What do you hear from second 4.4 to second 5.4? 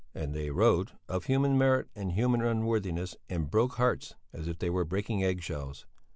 if they were breaking